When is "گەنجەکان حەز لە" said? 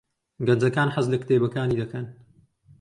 0.47-1.17